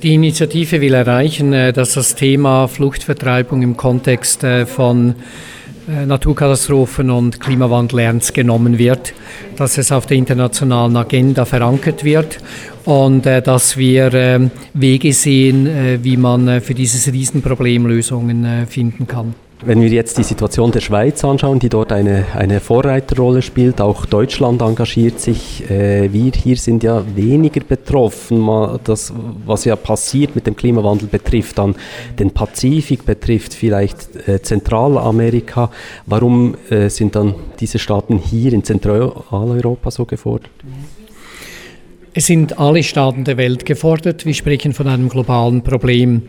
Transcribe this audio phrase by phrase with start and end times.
[0.00, 5.16] Die Initiative will erreichen, äh, dass das Thema Fluchtvertreibung im Kontext äh, von
[5.88, 9.12] äh, Naturkatastrophen und Klimawandel ernst genommen wird,
[9.58, 12.38] dass es auf der internationalen Agenda verankert wird
[12.84, 15.68] und dass wir ähm, Wege sehen,
[16.02, 19.34] wie man für dieses Riesenproblem Lösungen finden kann.
[19.60, 24.06] Wenn wir jetzt die Situation der Schweiz anschauen, die dort eine, eine Vorreiterrolle spielt, auch
[24.06, 28.48] Deutschland engagiert sich, äh, wir hier sind ja weniger betroffen.
[28.84, 29.12] Das,
[29.44, 31.74] was ja passiert mit dem Klimawandel betrifft dann
[32.20, 35.70] den Pazifik, betrifft vielleicht äh, Zentralamerika.
[36.06, 38.62] Warum äh, sind dann diese Staaten hier in
[39.48, 40.50] Zentraleuropa so gefordert?
[42.14, 44.26] Es sind alle Staaten der Welt gefordert.
[44.26, 46.22] Wir sprechen von einem globalen Problem.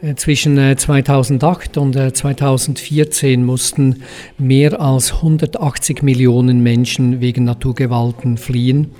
[0.00, 4.02] Äh, zwischen 2008 äh, und 2014 äh, mussten
[4.38, 8.92] mehr als 180 Millionen Menschen wegen Naturgewalten fliehen.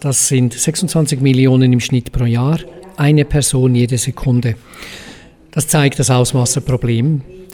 [0.00, 2.58] Das sind 26 Millionen im Schnitt pro Jahr,
[2.96, 4.56] eine Person jede Sekunde.
[5.50, 6.52] Das zeigt das Ausmaß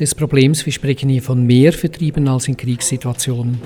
[0.00, 0.64] des Problems.
[0.66, 3.60] Wir sprechen hier von mehr Vertrieben als in Kriegssituationen.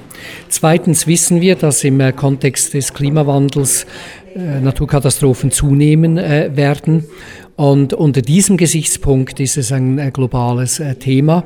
[0.48, 3.86] Zweitens wissen wir, dass im Kontext des Klimawandels
[4.34, 7.04] Naturkatastrophen zunehmen werden.
[7.56, 11.44] Und unter diesem Gesichtspunkt ist es ein äh, globales äh, Thema.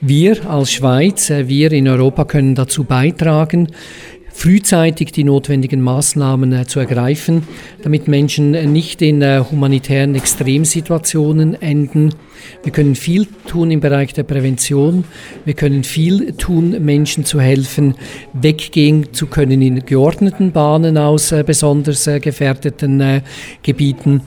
[0.00, 3.68] Wir als Schweiz, äh, wir in Europa können dazu beitragen,
[4.32, 7.46] frühzeitig die notwendigen Maßnahmen zu ergreifen,
[7.82, 12.14] damit Menschen nicht in humanitären Extremsituationen enden.
[12.64, 15.04] Wir können viel tun im Bereich der Prävention.
[15.44, 17.94] Wir können viel tun, Menschen zu helfen,
[18.32, 23.22] weggehen zu können in geordneten Bahnen aus besonders gefährdeten
[23.62, 24.22] Gebieten.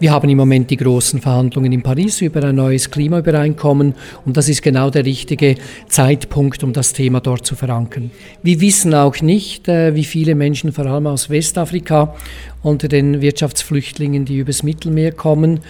[0.00, 4.48] Wir haben im Moment die großen Verhandlungen in Paris über ein neues Klimaübereinkommen und das
[4.48, 5.56] ist genau der richtige
[5.88, 8.12] Zeitpunkt, um das Thema dort zu verankern.
[8.40, 12.14] Wir wissen auch nicht, äh, wie viele Menschen, vor allem aus Westafrika,
[12.62, 15.60] unter den Wirtschaftsflüchtlingen, die übers Mittelmeer kommen,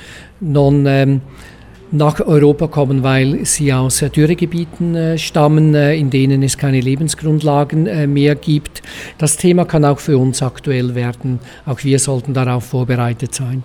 [0.40, 1.22] nun ähm,
[1.90, 8.12] nach Europa kommen, weil sie aus äh, Dürregebieten äh, stammen, in denen es keine Lebensgrundlagen
[8.12, 8.82] mehr gibt.
[9.16, 11.38] Das Thema kann auch für uns aktuell werden.
[11.64, 13.62] Auch wir sollten darauf vorbereitet sein.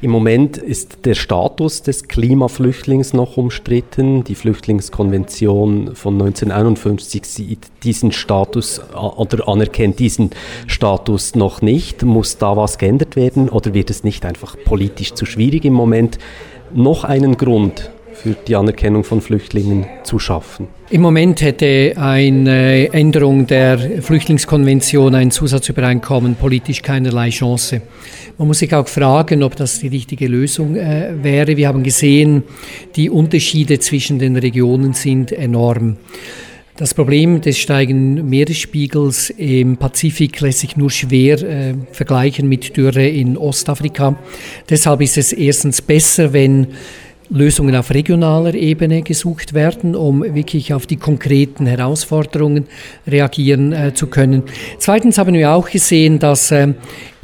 [0.00, 4.24] Im Moment ist der Status des Klimaflüchtlings noch umstritten.
[4.24, 10.30] Die Flüchtlingskonvention von 1951 sieht diesen Status oder anerkennt diesen
[10.66, 12.02] Status noch nicht.
[12.02, 16.18] Muss da was geändert werden oder wird es nicht einfach politisch zu schwierig im Moment?
[16.74, 20.68] Noch einen Grund für die Anerkennung von Flüchtlingen zu schaffen.
[20.90, 27.82] Im Moment hätte eine Änderung der Flüchtlingskonvention, ein Zusatzübereinkommen politisch keinerlei Chance.
[28.38, 31.56] Man muss sich auch fragen, ob das die richtige Lösung äh, wäre.
[31.56, 32.42] Wir haben gesehen,
[32.94, 35.96] die Unterschiede zwischen den Regionen sind enorm.
[36.76, 43.08] Das Problem des steigenden Meeresspiegels im Pazifik lässt sich nur schwer äh, vergleichen mit Dürre
[43.08, 44.18] in Ostafrika.
[44.68, 46.66] Deshalb ist es erstens besser, wenn
[47.28, 52.66] Lösungen auf regionaler Ebene gesucht werden, um wirklich auf die konkreten Herausforderungen
[53.06, 54.42] reagieren äh, zu können.
[54.78, 56.74] Zweitens haben wir auch gesehen, dass äh,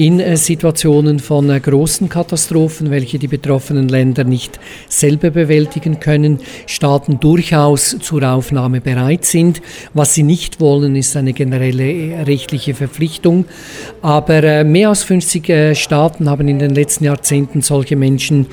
[0.02, 4.58] in äh, Situationen von äh, großen Katastrophen, welche die betroffenen Länder nicht
[4.88, 9.62] selber bewältigen können, Staaten durchaus zur Aufnahme bereit sind.
[9.94, 13.44] Was sie nicht wollen, ist eine generelle äh, rechtliche Verpflichtung.
[14.00, 18.46] Aber äh, mehr als 50 Staaten haben in den letzten Jahrzehnten solche Menschen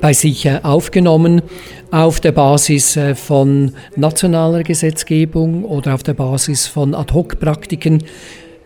[0.00, 1.42] bei sich äh, aufgenommen
[1.90, 8.02] auf der Basis äh, von nationaler Gesetzgebung oder auf der Basis von Ad-hoc-Praktiken.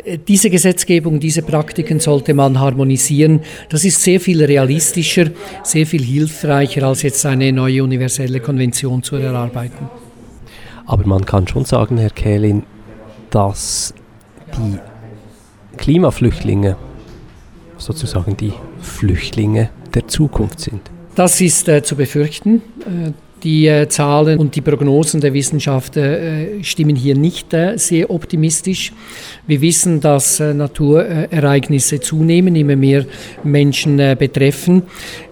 [0.04, 3.40] Äh, diese Gesetzgebung, diese Praktiken sollte man harmonisieren.
[3.68, 5.30] Das ist sehr viel realistischer,
[5.62, 9.88] sehr viel hilfreicher, als jetzt eine neue universelle Konvention zu erarbeiten.
[10.86, 12.64] Aber man kann schon sagen, Herr Kählin,
[13.30, 13.94] dass
[14.56, 14.78] die
[15.76, 16.76] Klimaflüchtlinge
[17.78, 20.90] sozusagen die Flüchtlinge der Zukunft sind.
[21.20, 22.62] Das ist äh, zu befürchten.
[22.80, 28.10] Äh, die äh, Zahlen und die Prognosen der Wissenschaft äh, stimmen hier nicht äh, sehr
[28.10, 28.92] optimistisch.
[29.46, 33.04] Wir wissen, dass Naturereignisse zunehmen, immer mehr
[33.42, 34.82] Menschen betreffen.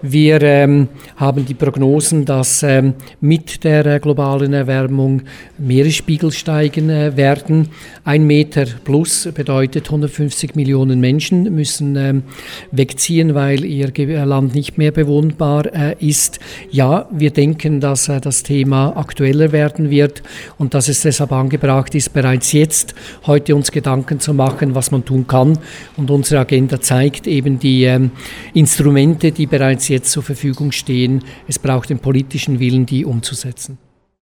[0.01, 5.21] Wir ähm, haben die Prognosen, dass ähm, mit der globalen Erwärmung
[5.57, 7.69] Meeresspiegel steigen werden.
[8.03, 12.23] Ein Meter plus bedeutet 150 Millionen Menschen müssen ähm,
[12.71, 13.91] wegziehen, weil ihr
[14.25, 15.65] Land nicht mehr bewohnbar
[15.99, 16.39] ist.
[16.71, 20.23] Ja, wir denken, dass dass das Thema aktueller werden wird
[20.57, 25.03] und dass es deshalb angebracht ist, bereits jetzt heute uns Gedanken zu machen, was man
[25.03, 25.57] tun kann.
[25.97, 28.11] Und unsere Agenda zeigt eben die ähm,
[28.53, 31.23] Instrumente, die bereits jetzt zur Verfügung stehen.
[31.47, 33.88] Es braucht den politischen Willen, die umzusetzen.